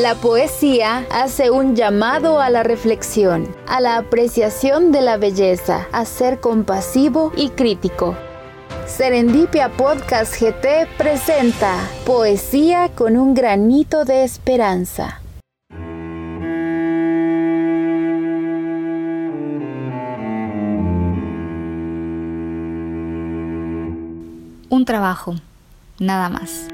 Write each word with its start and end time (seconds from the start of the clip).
La 0.00 0.14
poesía 0.14 1.06
hace 1.10 1.50
un 1.50 1.76
llamado 1.76 2.40
a 2.40 2.48
la 2.48 2.62
reflexión, 2.62 3.54
a 3.66 3.82
la 3.82 3.98
apreciación 3.98 4.92
de 4.92 5.02
la 5.02 5.18
belleza, 5.18 5.88
a 5.92 6.06
ser 6.06 6.40
compasivo 6.40 7.32
y 7.36 7.50
crítico. 7.50 8.16
Serendipia 8.86 9.68
Podcast 9.68 10.40
GT 10.40 10.88
presenta 10.96 11.86
Poesía 12.06 12.88
con 12.94 13.18
un 13.18 13.34
granito 13.34 14.06
de 14.06 14.24
esperanza. 14.24 15.20
Un 24.70 24.84
trabajo, 24.86 25.34
nada 25.98 26.30
más. 26.30 26.68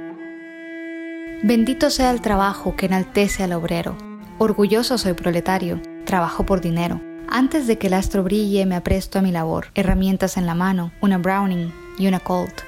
Bendito 1.42 1.90
sea 1.90 2.12
el 2.12 2.22
trabajo 2.22 2.76
que 2.76 2.86
enaltece 2.86 3.42
al 3.42 3.52
obrero. 3.52 3.94
Orgulloso 4.38 4.96
soy 4.96 5.12
proletario, 5.12 5.80
trabajo 6.06 6.46
por 6.46 6.62
dinero. 6.62 7.02
Antes 7.28 7.66
de 7.66 7.76
que 7.76 7.88
el 7.88 7.92
astro 7.92 8.22
brille 8.22 8.64
me 8.64 8.74
apresto 8.74 9.18
a 9.18 9.22
mi 9.22 9.32
labor, 9.32 9.66
herramientas 9.74 10.38
en 10.38 10.46
la 10.46 10.54
mano, 10.54 10.92
una 11.02 11.18
Browning 11.18 11.72
y 11.98 12.06
una 12.06 12.20
Colt. 12.20 12.62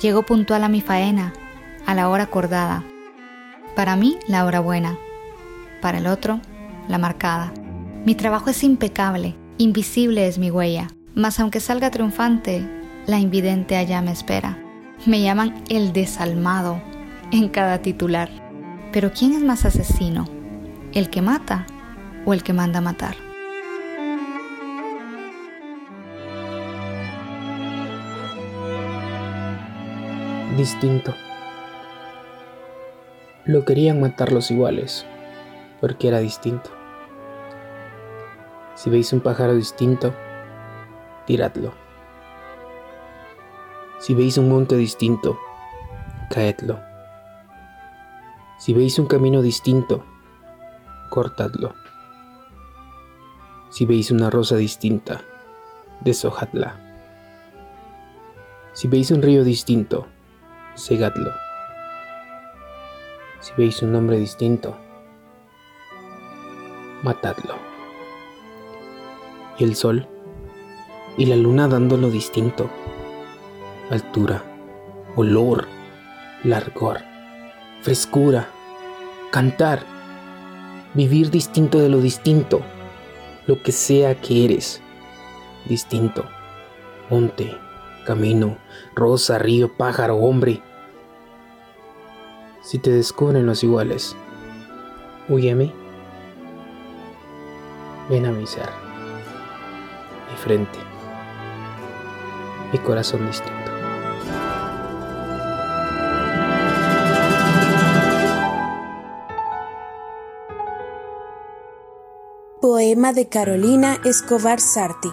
Llego 0.00 0.22
puntual 0.22 0.64
a 0.64 0.68
mi 0.68 0.80
faena, 0.80 1.34
a 1.84 1.94
la 1.94 2.08
hora 2.08 2.24
acordada. 2.24 2.84
Para 3.76 3.96
mí, 3.96 4.16
la 4.28 4.46
hora 4.46 4.60
buena. 4.60 4.96
Para 5.82 5.98
el 5.98 6.06
otro, 6.06 6.40
la 6.88 6.96
marcada. 6.96 7.52
Mi 8.06 8.14
trabajo 8.14 8.48
es 8.48 8.64
impecable, 8.64 9.36
invisible 9.58 10.26
es 10.26 10.38
mi 10.38 10.50
huella, 10.50 10.88
mas 11.14 11.38
aunque 11.38 11.60
salga 11.60 11.90
triunfante, 11.90 12.66
la 13.06 13.18
invidente 13.18 13.76
allá 13.76 14.00
me 14.00 14.12
espera. 14.12 14.58
Me 15.04 15.20
llaman 15.20 15.62
el 15.68 15.92
desalmado 15.92 16.80
en 17.32 17.48
cada 17.48 17.78
titular. 17.78 18.28
Pero 18.92 19.10
¿quién 19.10 19.32
es 19.32 19.42
más 19.42 19.64
asesino? 19.64 20.26
¿El 20.92 21.08
que 21.08 21.22
mata 21.22 21.66
o 22.26 22.34
el 22.34 22.42
que 22.42 22.52
manda 22.52 22.80
matar? 22.80 23.16
Distinto. 30.56 31.14
Lo 33.46 33.64
querían 33.64 34.00
matar 34.00 34.30
los 34.30 34.50
iguales, 34.50 35.06
porque 35.80 36.08
era 36.08 36.20
distinto. 36.20 36.70
Si 38.74 38.90
veis 38.90 39.12
un 39.14 39.20
pájaro 39.20 39.54
distinto, 39.54 40.14
tiradlo. 41.26 41.72
Si 43.98 44.14
veis 44.14 44.36
un 44.36 44.50
monte 44.50 44.76
distinto, 44.76 45.38
caedlo. 46.28 46.91
Si 48.62 48.72
veis 48.72 48.96
un 49.00 49.06
camino 49.06 49.42
distinto, 49.42 50.04
cortadlo. 51.10 51.74
Si 53.70 53.86
veis 53.86 54.12
una 54.12 54.30
rosa 54.30 54.54
distinta, 54.54 55.20
deshojadla. 56.02 56.78
Si 58.72 58.86
veis 58.86 59.10
un 59.10 59.20
río 59.20 59.42
distinto, 59.42 60.06
segadlo. 60.74 61.32
Si 63.40 63.52
veis 63.56 63.82
un 63.82 63.96
hombre 63.96 64.18
distinto, 64.18 64.76
matadlo. 67.02 67.56
Y 69.58 69.64
el 69.64 69.74
sol 69.74 70.06
y 71.16 71.26
la 71.26 71.34
luna 71.34 71.66
dándolo 71.66 72.10
distinto. 72.10 72.70
Altura, 73.90 74.40
olor, 75.16 75.66
largor 76.44 77.11
frescura, 77.82 78.48
cantar, 79.32 79.84
vivir 80.94 81.30
distinto 81.30 81.80
de 81.80 81.88
lo 81.88 82.00
distinto, 82.00 82.60
lo 83.48 83.60
que 83.60 83.72
sea 83.72 84.14
que 84.14 84.44
eres, 84.44 84.80
distinto, 85.66 86.24
monte, 87.10 87.58
camino, 88.06 88.56
rosa, 88.94 89.38
río, 89.38 89.76
pájaro, 89.76 90.16
hombre. 90.16 90.62
Si 92.62 92.78
te 92.78 92.90
descubren 92.90 93.46
los 93.46 93.64
iguales, 93.64 94.14
huyeme, 95.28 95.72
ven 98.08 98.26
a 98.26 98.30
mi 98.30 98.46
ser, 98.46 98.68
mi 100.30 100.36
frente, 100.36 100.78
mi 102.72 102.78
corazón 102.78 103.26
distinto. 103.26 103.61
Poema 112.62 113.12
de 113.12 113.28
Carolina 113.28 113.98
Escobar 114.04 114.60
Sarti. 114.60 115.08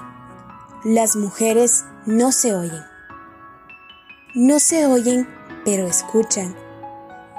Las 0.83 1.15
mujeres 1.15 1.83
no 2.05 2.31
se 2.31 2.53
oyen. 2.53 2.83
No 4.35 4.59
se 4.59 4.85
oyen, 4.85 5.27
pero 5.65 5.87
escuchan. 5.87 6.55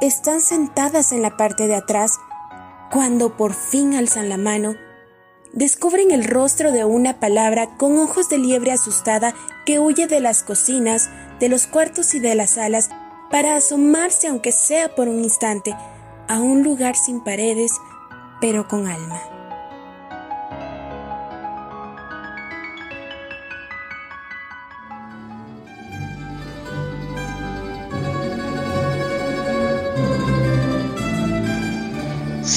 Están 0.01 0.41
sentadas 0.41 1.13
en 1.13 1.23
la 1.23 1.37
parte 1.37 1.69
de 1.69 1.77
atrás. 1.77 2.19
Cuando 2.91 3.37
por 3.37 3.55
fin 3.55 3.95
alzan 3.95 4.29
la 4.29 4.37
mano, 4.37 4.75
descubren 5.53 6.11
el 6.11 6.25
rostro 6.25 6.73
de 6.73 6.85
una 6.85 7.21
palabra 7.21 7.77
con 7.77 7.97
ojos 7.97 8.29
de 8.29 8.39
liebre 8.39 8.73
asustada 8.73 9.33
que 9.65 9.79
huye 9.79 10.09
de 10.09 10.19
las 10.19 10.43
cocinas, 10.43 11.09
de 11.39 11.49
los 11.49 11.69
cuartos 11.69 12.15
y 12.15 12.19
de 12.19 12.35
las 12.35 12.51
salas 12.51 12.91
para 13.31 13.55
asomarse, 13.55 14.27
aunque 14.27 14.51
sea 14.51 14.93
por 14.97 15.07
un 15.07 15.21
instante, 15.23 15.73
a 16.27 16.41
un 16.41 16.65
lugar 16.65 16.97
sin 16.97 17.23
paredes, 17.23 17.75
pero 18.41 18.67
con 18.67 18.89
alma. 18.89 19.40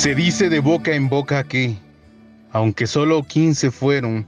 Se 0.03 0.15
dice 0.15 0.49
de 0.49 0.59
boca 0.59 0.93
en 0.93 1.07
boca 1.07 1.45
que, 1.45 1.77
aunque 2.51 2.87
solo 2.87 3.23
15 3.23 3.71
fueron 3.71 4.27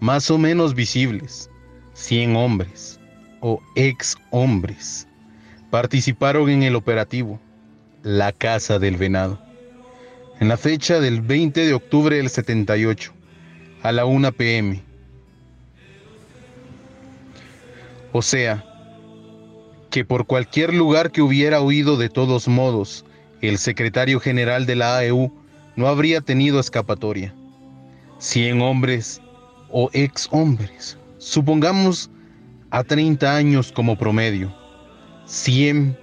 más 0.00 0.30
o 0.30 0.38
menos 0.38 0.74
visibles, 0.74 1.50
100 1.92 2.36
hombres 2.36 2.98
o 3.40 3.60
ex 3.76 4.16
hombres 4.30 5.06
participaron 5.68 6.48
en 6.48 6.62
el 6.62 6.74
operativo 6.74 7.38
La 8.02 8.32
Casa 8.32 8.78
del 8.78 8.96
Venado, 8.96 9.38
en 10.40 10.48
la 10.48 10.56
fecha 10.56 11.00
del 11.00 11.20
20 11.20 11.66
de 11.66 11.74
octubre 11.74 12.16
del 12.16 12.30
78, 12.30 13.12
a 13.82 13.92
la 13.92 14.06
1 14.06 14.32
pm. 14.32 14.82
O 18.12 18.22
sea, 18.22 18.64
que 19.90 20.02
por 20.02 20.24
cualquier 20.24 20.72
lugar 20.72 21.12
que 21.12 21.20
hubiera 21.20 21.60
huido 21.60 21.98
de 21.98 22.08
todos 22.08 22.48
modos, 22.48 23.04
el 23.40 23.58
secretario 23.58 24.20
general 24.20 24.66
de 24.66 24.76
la 24.76 24.98
AEU 24.98 25.32
no 25.76 25.88
habría 25.88 26.20
tenido 26.20 26.60
escapatoria. 26.60 27.34
Cien 28.18 28.60
hombres 28.60 29.20
o 29.70 29.88
ex 29.92 30.28
hombres, 30.30 30.98
supongamos 31.18 32.10
a 32.70 32.84
30 32.84 33.34
años 33.34 33.72
como 33.72 33.96
promedio. 33.96 34.54
100 35.26 35.96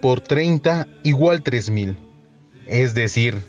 por 0.00 0.20
30 0.20 0.86
igual 1.02 1.42
3000. 1.42 1.96
Es 2.66 2.94
decir, 2.94 3.42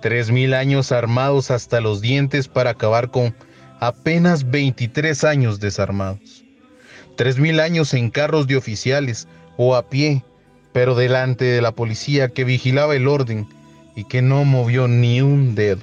3000 0.00 0.54
años 0.54 0.92
armados 0.92 1.50
hasta 1.50 1.80
los 1.80 2.00
dientes 2.00 2.48
para 2.48 2.70
acabar 2.70 3.10
con 3.10 3.34
apenas 3.80 4.50
23 4.50 5.24
años 5.24 5.60
desarmados. 5.60 6.44
3000 7.16 7.60
años 7.60 7.94
en 7.94 8.10
carros 8.10 8.46
de 8.46 8.56
oficiales 8.56 9.28
o 9.56 9.76
a 9.76 9.88
pie 9.88 10.24
pero 10.72 10.94
delante 10.94 11.44
de 11.44 11.62
la 11.62 11.72
policía 11.72 12.28
que 12.28 12.44
vigilaba 12.44 12.94
el 12.94 13.08
orden 13.08 13.48
y 13.96 14.04
que 14.04 14.22
no 14.22 14.44
movió 14.44 14.88
ni 14.88 15.20
un 15.20 15.54
dedo. 15.54 15.80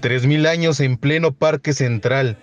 Tres 0.00 0.26
mil 0.26 0.46
años 0.46 0.80
en 0.80 0.96
pleno 0.96 1.32
Parque 1.32 1.72
Central 1.72 2.38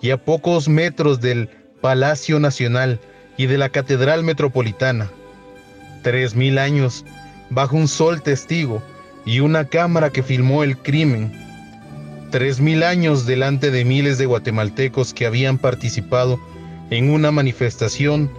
y 0.00 0.10
a 0.10 0.24
pocos 0.24 0.68
metros 0.68 1.20
del 1.20 1.50
Palacio 1.80 2.40
Nacional 2.40 3.00
y 3.36 3.46
de 3.46 3.58
la 3.58 3.68
Catedral 3.68 4.22
Metropolitana. 4.22 5.10
Tres 6.02 6.34
mil 6.34 6.58
años 6.58 7.04
bajo 7.50 7.76
un 7.76 7.88
sol 7.88 8.22
testigo 8.22 8.82
y 9.26 9.40
una 9.40 9.66
cámara 9.66 10.10
que 10.10 10.22
filmó 10.22 10.64
el 10.64 10.78
crimen. 10.78 11.32
Tres 12.30 12.60
mil 12.60 12.82
años 12.82 13.26
delante 13.26 13.70
de 13.70 13.84
miles 13.84 14.16
de 14.16 14.26
guatemaltecos 14.26 15.12
que 15.12 15.26
habían 15.26 15.58
participado 15.58 16.40
en 16.90 17.10
una 17.10 17.30
manifestación 17.30 18.30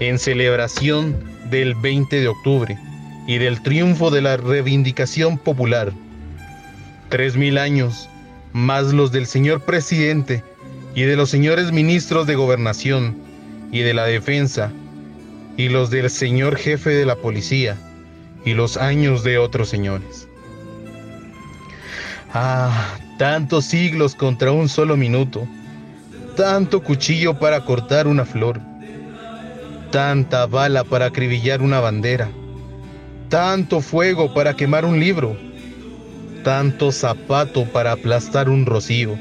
en 0.00 0.18
celebración 0.18 1.37
del 1.50 1.74
20 1.74 2.20
de 2.20 2.28
octubre 2.28 2.78
y 3.26 3.38
del 3.38 3.62
triunfo 3.62 4.10
de 4.10 4.22
la 4.22 4.36
reivindicación 4.36 5.38
popular. 5.38 5.92
Tres 7.08 7.36
mil 7.36 7.58
años, 7.58 8.08
más 8.52 8.92
los 8.92 9.12
del 9.12 9.26
señor 9.26 9.64
presidente 9.64 10.42
y 10.94 11.02
de 11.02 11.16
los 11.16 11.30
señores 11.30 11.72
ministros 11.72 12.26
de 12.26 12.34
gobernación 12.34 13.16
y 13.70 13.80
de 13.80 13.94
la 13.94 14.06
defensa, 14.06 14.72
y 15.56 15.68
los 15.68 15.90
del 15.90 16.08
señor 16.08 16.56
jefe 16.56 16.90
de 16.90 17.04
la 17.04 17.16
policía, 17.16 17.76
y 18.44 18.54
los 18.54 18.76
años 18.76 19.24
de 19.24 19.38
otros 19.38 19.68
señores. 19.68 20.28
Ah, 22.32 22.96
tantos 23.18 23.64
siglos 23.64 24.14
contra 24.14 24.52
un 24.52 24.68
solo 24.68 24.96
minuto, 24.96 25.46
tanto 26.36 26.82
cuchillo 26.82 27.38
para 27.38 27.64
cortar 27.64 28.06
una 28.06 28.24
flor, 28.24 28.60
tanta 29.90 30.46
bala 30.46 30.84
para 30.84 31.06
acribillar 31.06 31.62
una 31.62 31.80
bandera, 31.80 32.28
tanto 33.28 33.80
fuego 33.80 34.32
para 34.34 34.54
quemar 34.54 34.84
un 34.84 35.00
libro, 35.00 35.36
tanto 36.44 36.92
zapato 36.92 37.64
para 37.64 37.92
aplastar 37.92 38.48
un 38.48 38.66
rocío, 38.66 39.16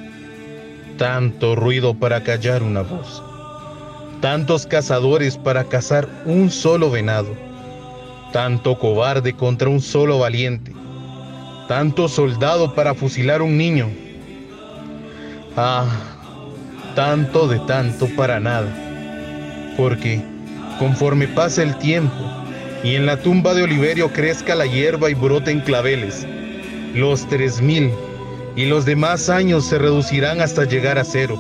tanto 0.98 1.56
ruido 1.56 1.94
para 1.94 2.24
callar 2.24 2.64
una 2.64 2.82
voz, 2.82 3.24
tantos 4.22 4.66
cazadores 4.66 5.38
para 5.38 5.64
cazar 5.64 6.08
un 6.26 6.50
solo 6.52 6.92
venado, 6.92 7.34
tanto 8.34 8.78
cobarde 8.78 9.34
contra 9.34 9.70
un 9.70 9.80
solo 9.80 10.20
valiente, 10.20 10.74
tanto 11.68 12.08
soldado 12.08 12.74
para 12.74 12.94
fusilar 12.94 13.42
un 13.42 13.58
niño. 13.58 13.90
Ah, 15.56 15.88
tanto 16.94 17.48
de 17.48 17.58
tanto 17.60 18.08
para 18.16 18.40
nada, 18.40 18.68
porque 19.76 20.37
conforme 20.80 21.28
pasa 21.28 21.64
el 21.64 21.78
tiempo 21.78 22.16
y 22.84 22.96
en 22.96 23.06
la 23.06 23.18
tumba 23.18 23.54
de 23.54 23.64
Oliverio 23.64 24.12
crezca 24.14 24.56
la 24.56 24.66
hierba 24.66 25.10
y 25.10 25.14
broten 25.14 25.62
claveles, 25.62 26.28
los 26.94 27.28
tres 27.28 27.62
mil 27.62 27.92
y 28.56 28.66
los 28.66 28.86
demás 28.86 29.30
años 29.30 29.66
se 29.66 29.78
reducirán 29.78 30.42
hasta 30.42 30.64
llegar 30.64 30.98
a 30.98 31.04
cero, 31.04 31.40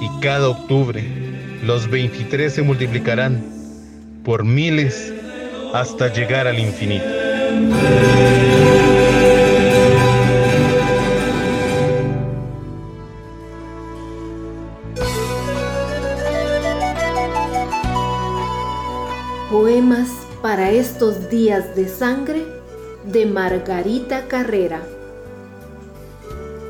y 0.00 0.20
cada 0.20 0.48
octubre 0.48 1.04
los 1.64 1.88
23 1.88 2.52
se 2.52 2.62
multiplicarán 2.62 3.44
por 4.24 4.44
miles 4.44 5.12
hasta 5.74 6.12
llegar 6.12 6.46
al 6.46 6.58
infinito. 6.58 7.04
Días 21.30 21.74
de 21.76 21.88
sangre 21.88 22.44
de 23.04 23.26
Margarita 23.26 24.26
Carrera 24.28 24.82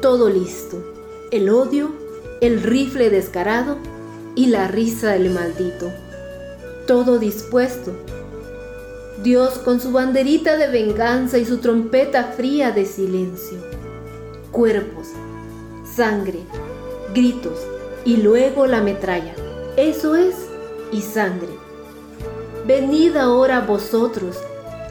todo 0.07 0.29
listo. 0.29 0.85
El 1.33 1.51
odio, 1.51 1.91
el 2.41 2.63
rifle 2.63 3.11
descarado 3.11 3.77
y 4.37 4.47
la 4.47 4.69
risa 4.69 5.11
del 5.11 5.31
maldito. 5.31 5.91
Todo 6.87 7.19
dispuesto. 7.19 7.93
Dios 9.25 9.55
con 9.59 9.81
su 9.81 9.91
banderita 9.91 10.57
de 10.59 10.69
venganza 10.69 11.39
y 11.39 11.45
su 11.45 11.59
trompeta 11.59 12.23
fría 12.37 12.71
de 12.71 12.87
silencio. 12.87 13.59
Cuerpos, 14.53 15.09
sangre, 15.97 16.39
gritos 17.13 17.59
y 18.05 18.19
luego 18.19 18.67
la 18.67 18.83
metralla. 18.83 19.35
Eso 19.77 20.15
es, 20.15 20.37
y 20.93 21.01
sangre. 21.01 21.66
Venid 22.67 23.17
ahora 23.17 23.61
vosotros 23.61 24.39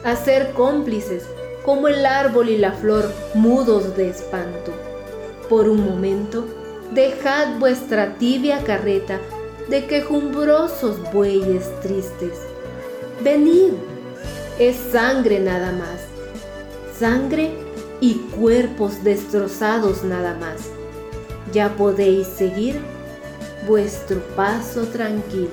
a 0.02 0.16
ser 0.16 0.52
cómplices 0.52 1.24
como 1.62 1.88
el 1.88 2.06
árbol 2.06 2.48
y 2.48 2.56
la 2.56 2.72
flor 2.72 3.12
mudos 3.34 3.94
de 3.98 4.08
espanto. 4.08 4.72
Por 5.50 5.68
un 5.68 5.84
momento, 5.84 6.46
dejad 6.92 7.58
vuestra 7.58 8.14
tibia 8.14 8.64
carreta 8.64 9.20
de 9.68 9.84
quejumbrosos 9.84 11.12
bueyes 11.12 11.68
tristes. 11.82 12.38
Venid, 13.22 13.74
es 14.58 14.76
sangre 14.90 15.38
nada 15.38 15.72
más, 15.72 16.00
sangre 16.98 17.50
y 18.00 18.14
cuerpos 18.38 19.04
destrozados 19.04 20.02
nada 20.02 20.34
más. 20.40 20.62
Ya 21.52 21.76
podéis 21.76 22.26
seguir 22.26 22.80
vuestro 23.68 24.20
paso 24.34 24.84
tranquilo. 24.84 25.50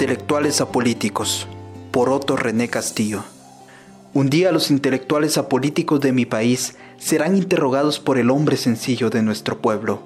Intelectuales 0.00 0.60
apolíticos, 0.60 1.48
por 1.90 2.08
Otto 2.08 2.36
René 2.36 2.68
Castillo. 2.68 3.24
Un 4.14 4.30
día 4.30 4.52
los 4.52 4.70
intelectuales 4.70 5.36
apolíticos 5.38 6.00
de 6.00 6.12
mi 6.12 6.24
país 6.24 6.76
serán 6.98 7.36
interrogados 7.36 7.98
por 7.98 8.16
el 8.16 8.30
hombre 8.30 8.56
sencillo 8.56 9.10
de 9.10 9.22
nuestro 9.22 9.58
pueblo. 9.58 10.02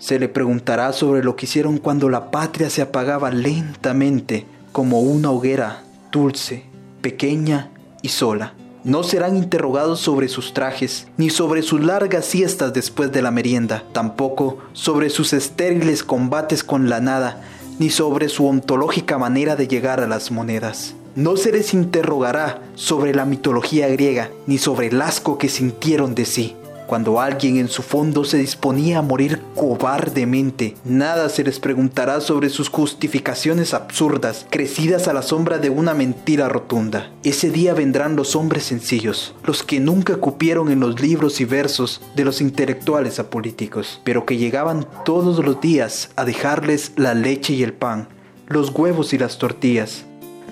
Se 0.00 0.18
le 0.18 0.28
preguntará 0.28 0.92
sobre 0.92 1.22
lo 1.22 1.36
que 1.36 1.46
hicieron 1.46 1.78
cuando 1.78 2.08
la 2.08 2.32
patria 2.32 2.70
se 2.70 2.82
apagaba 2.82 3.30
lentamente 3.30 4.46
como 4.72 4.98
una 4.98 5.30
hoguera 5.30 5.84
dulce, 6.10 6.64
pequeña 7.00 7.70
y 8.02 8.08
sola. 8.08 8.54
No 8.82 9.04
serán 9.04 9.36
interrogados 9.36 10.00
sobre 10.00 10.26
sus 10.26 10.54
trajes, 10.54 11.06
ni 11.18 11.30
sobre 11.30 11.62
sus 11.62 11.80
largas 11.80 12.24
siestas 12.24 12.72
después 12.72 13.12
de 13.12 13.22
la 13.22 13.30
merienda, 13.30 13.84
tampoco 13.92 14.58
sobre 14.72 15.08
sus 15.08 15.32
estériles 15.34 16.02
combates 16.02 16.64
con 16.64 16.90
la 16.90 17.00
nada, 17.00 17.44
ni 17.80 17.88
sobre 17.88 18.28
su 18.28 18.46
ontológica 18.46 19.16
manera 19.16 19.56
de 19.56 19.66
llegar 19.66 20.00
a 20.00 20.06
las 20.06 20.30
monedas. 20.30 20.94
No 21.16 21.38
se 21.38 21.50
les 21.50 21.72
interrogará 21.72 22.60
sobre 22.74 23.14
la 23.14 23.24
mitología 23.24 23.88
griega, 23.88 24.30
ni 24.46 24.58
sobre 24.58 24.88
el 24.88 25.00
asco 25.00 25.38
que 25.38 25.48
sintieron 25.48 26.14
de 26.14 26.26
sí, 26.26 26.56
cuando 26.90 27.20
alguien 27.20 27.56
en 27.56 27.68
su 27.68 27.84
fondo 27.84 28.24
se 28.24 28.36
disponía 28.36 28.98
a 28.98 29.02
morir 29.02 29.40
cobardemente, 29.54 30.74
nada 30.84 31.28
se 31.28 31.44
les 31.44 31.60
preguntará 31.60 32.20
sobre 32.20 32.48
sus 32.48 32.68
justificaciones 32.68 33.74
absurdas, 33.74 34.44
crecidas 34.50 35.06
a 35.06 35.12
la 35.12 35.22
sombra 35.22 35.58
de 35.58 35.70
una 35.70 35.94
mentira 35.94 36.48
rotunda. 36.48 37.12
Ese 37.22 37.50
día 37.50 37.74
vendrán 37.74 38.16
los 38.16 38.34
hombres 38.34 38.64
sencillos, 38.64 39.36
los 39.44 39.62
que 39.62 39.78
nunca 39.78 40.16
cupieron 40.16 40.68
en 40.68 40.80
los 40.80 41.00
libros 41.00 41.40
y 41.40 41.44
versos 41.44 42.00
de 42.16 42.24
los 42.24 42.40
intelectuales 42.40 43.20
apolíticos, 43.20 44.00
pero 44.02 44.26
que 44.26 44.36
llegaban 44.36 44.84
todos 45.04 45.44
los 45.44 45.60
días 45.60 46.10
a 46.16 46.24
dejarles 46.24 46.90
la 46.96 47.14
leche 47.14 47.52
y 47.52 47.62
el 47.62 47.72
pan, 47.72 48.08
los 48.48 48.70
huevos 48.70 49.12
y 49.12 49.18
las 49.18 49.38
tortillas, 49.38 50.06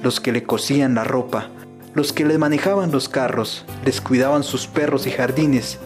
los 0.05 0.21
que 0.21 0.31
le 0.31 0.45
cosían 0.45 0.95
la 0.95 1.03
ropa, 1.03 1.51
los 1.95 2.13
que 2.13 2.25
le 2.25 2.39
manejaban 2.39 2.93
los 2.93 3.09
carros, 3.09 3.65
les 3.85 4.01
cuidaban 4.01 4.45
sus 4.45 4.69
perros 4.69 5.09
y 5.09 5.11
jardines, 5.11 5.81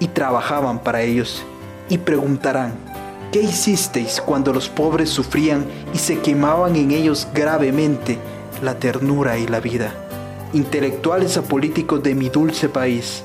y 0.00 0.08
trabajaban 0.08 0.78
para 0.78 1.02
ellos, 1.02 1.42
y 1.88 1.98
preguntarán, 1.98 2.74
¿qué 3.32 3.42
hicisteis 3.42 4.20
cuando 4.20 4.52
los 4.52 4.68
pobres 4.68 5.10
sufrían 5.10 5.66
y 5.94 5.98
se 5.98 6.20
quemaban 6.20 6.76
en 6.76 6.90
ellos 6.90 7.28
gravemente 7.32 8.18
la 8.62 8.78
ternura 8.78 9.38
y 9.38 9.46
la 9.46 9.60
vida? 9.60 9.94
Intelectuales 10.52 11.36
apolíticos 11.36 12.02
de 12.02 12.14
mi 12.14 12.28
dulce 12.28 12.68
país, 12.68 13.24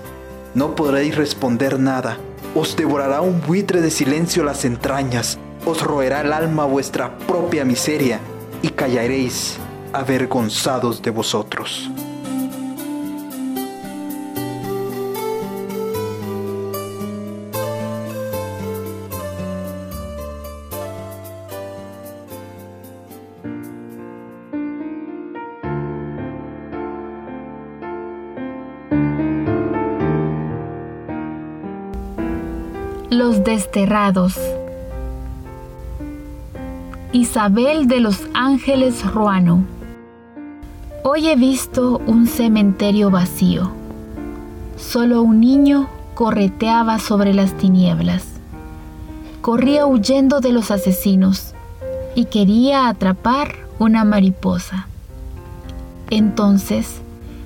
no 0.54 0.76
podréis 0.76 1.16
responder 1.16 1.80
nada, 1.80 2.18
os 2.56 2.76
devorará 2.76 3.22
un 3.22 3.42
buitre 3.42 3.82
de 3.82 3.92
silencio 3.92 4.44
las 4.44 4.66
entrañas, 4.66 5.38
os 5.66 5.82
roerá 5.82 6.22
el 6.22 6.34
alma 6.34 6.66
vuestra 6.66 7.18
propia 7.20 7.64
miseria, 7.64 8.20
y 8.62 8.70
callaréis 8.70 9.58
avergonzados 9.94 11.02
de 11.02 11.12
vosotros. 11.12 11.90
Desterrados. 33.46 34.38
Isabel 37.12 37.88
de 37.88 38.00
los 38.00 38.28
Ángeles 38.36 39.04
Ruano. 39.12 39.66
Hoy 41.04 41.28
he 41.28 41.36
visto 41.36 42.00
un 42.06 42.28
cementerio 42.28 43.10
vacío. 43.10 43.72
Solo 44.78 45.24
un 45.24 45.40
niño 45.40 45.90
correteaba 46.14 47.00
sobre 47.00 47.34
las 47.34 47.58
tinieblas. 47.58 48.26
Corría 49.42 49.88
huyendo 49.88 50.40
de 50.40 50.52
los 50.52 50.70
asesinos 50.70 51.56
y 52.14 52.26
quería 52.26 52.90
atrapar 52.90 53.56
una 53.80 54.04
mariposa. 54.04 54.88
Entonces 56.12 57.02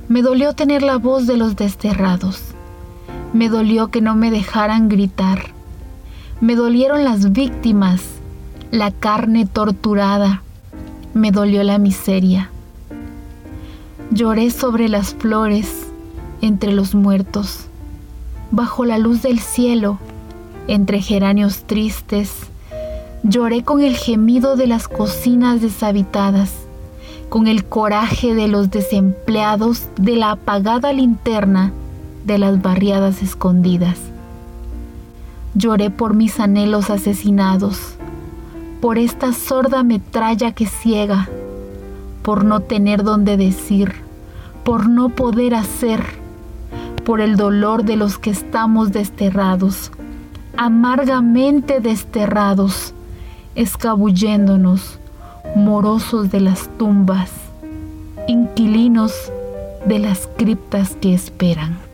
me 0.09 0.21
dolió 0.21 0.51
tener 0.51 0.83
la 0.83 0.97
voz 0.97 1.25
de 1.25 1.37
los 1.37 1.55
desterrados. 1.55 2.41
Me 3.31 3.47
dolió 3.47 3.87
que 3.91 4.01
no 4.01 4.15
me 4.15 4.29
dejaran 4.29 4.89
gritar 4.89 5.55
me 6.42 6.56
dolieron 6.56 7.04
las 7.06 7.32
víctimas, 7.32 8.01
la 8.72 8.92
carne 8.92 9.46
torturada, 9.46 10.42
me 11.13 11.32
dolió 11.32 11.63
la 11.63 11.77
miseria. 11.77 12.50
Lloré 14.12 14.51
sobre 14.51 14.89
las 14.89 15.13
flores 15.13 15.88
entre 16.42 16.74
los 16.74 16.94
muertos. 16.94 17.68
bajo 18.51 18.86
la 18.86 18.98
luz 19.00 19.22
del 19.22 19.39
cielo, 19.39 19.98
entre 20.68 21.01
geranios 21.01 21.63
tristes, 21.63 22.32
lloré 23.24 23.63
con 23.63 23.82
el 23.82 23.98
gemido 23.98 24.56
de 24.56 24.68
las 24.68 24.88
cocinas 24.88 25.62
deshabitadas, 25.62 26.54
con 27.27 27.48
el 27.48 27.65
coraje 27.65 28.36
de 28.36 28.48
los 28.48 28.70
desempleados 28.70 29.88
de 29.98 30.15
la 30.15 30.32
apagada 30.32 30.94
linterna 30.94 31.74
de 32.24 32.38
las 32.38 32.62
barriadas 32.62 33.22
escondidas. 33.24 33.98
Lloré 35.57 35.89
por 35.89 36.13
mis 36.13 36.41
anhelos 36.41 36.89
asesinados, 36.89 37.95
por 38.81 38.97
esta 38.97 39.31
sorda 39.31 39.83
metralla 39.83 40.51
que 40.51 40.65
ciega, 40.65 41.29
por 42.24 42.43
no 42.43 42.59
tener 42.59 43.03
donde 43.03 43.38
decir, 43.38 43.93
por 44.65 44.89
no 44.89 45.07
poder 45.07 45.55
hacer, 45.55 46.03
por 47.05 47.21
el 47.21 47.38
dolor 47.38 47.85
de 47.85 47.95
los 47.95 48.17
que 48.17 48.31
estamos 48.31 48.91
desterrados, 48.91 49.93
amargamente 50.57 51.79
desterrados, 51.79 52.93
escabulléndonos, 53.55 55.00
morosos 55.55 56.31
de 56.31 56.41
las 56.41 56.67
tumbas, 56.77 57.31
inquilinos 58.27 59.13
de 59.85 60.00
las 60.00 60.27
criptas 60.35 60.97
que 61.00 61.13
esperan. 61.13 61.85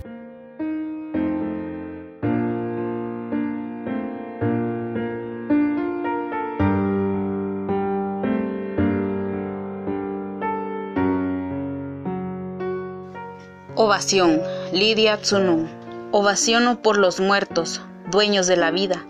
Ovación, 13.76 14.42
Lidia 14.74 15.16
Tsunun. 15.22 15.70
Ovaciono 16.12 16.82
por 16.82 16.98
los 16.98 17.22
muertos, 17.22 17.80
dueños 18.12 18.46
de 18.46 18.58
la 18.58 18.70
vida, 18.70 19.06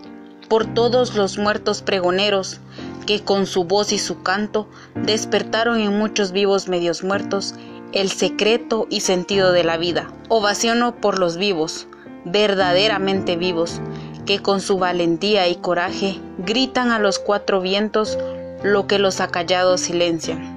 por 0.48 0.66
todos 0.66 1.16
los 1.16 1.36
muertos 1.36 1.82
pregoneros 1.82 2.60
que 3.04 3.24
con 3.24 3.46
su 3.46 3.64
voz 3.64 3.90
y 3.90 3.98
su 3.98 4.22
canto 4.22 4.68
despertaron 4.94 5.80
en 5.80 5.98
muchos 5.98 6.30
vivos 6.30 6.68
medios 6.68 7.02
muertos 7.02 7.56
el 7.92 8.08
secreto 8.08 8.86
y 8.88 9.00
sentido 9.00 9.50
de 9.50 9.64
la 9.64 9.78
vida. 9.78 10.12
Ovaciono 10.28 10.94
por 10.94 11.18
los 11.18 11.38
vivos, 11.38 11.88
verdaderamente 12.24 13.36
vivos, 13.36 13.80
que 14.26 14.38
con 14.38 14.60
su 14.60 14.78
valentía 14.78 15.48
y 15.48 15.56
coraje 15.56 16.20
gritan 16.38 16.92
a 16.92 17.00
los 17.00 17.18
cuatro 17.18 17.60
vientos 17.60 18.16
lo 18.62 18.86
que 18.86 19.00
los 19.00 19.20
acallados 19.20 19.80
silencian 19.80 20.51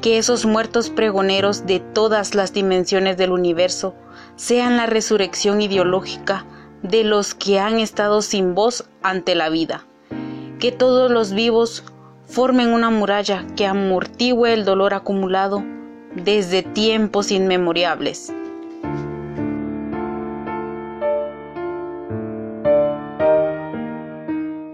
que 0.00 0.18
esos 0.18 0.46
muertos 0.46 0.90
pregoneros 0.90 1.66
de 1.66 1.80
todas 1.80 2.34
las 2.34 2.52
dimensiones 2.52 3.16
del 3.16 3.32
universo 3.32 3.94
sean 4.36 4.76
la 4.76 4.86
resurrección 4.86 5.60
ideológica 5.60 6.44
de 6.82 7.04
los 7.04 7.34
que 7.34 7.58
han 7.58 7.78
estado 7.80 8.22
sin 8.22 8.54
voz 8.54 8.88
ante 9.02 9.34
la 9.34 9.48
vida. 9.48 9.86
Que 10.60 10.72
todos 10.72 11.10
los 11.10 11.32
vivos 11.32 11.84
formen 12.26 12.68
una 12.68 12.90
muralla 12.90 13.46
que 13.56 13.66
amortigüe 13.66 14.52
el 14.52 14.64
dolor 14.64 14.94
acumulado 14.94 15.64
desde 16.14 16.62
tiempos 16.62 17.30
inmemorables. 17.30 18.32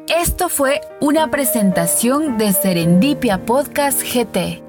Esto 0.09 0.49
fue 0.49 0.81
una 1.00 1.31
presentación 1.31 2.38
de 2.38 2.52
Serendipia 2.52 3.45
Podcast 3.45 4.02
GT 4.02 4.63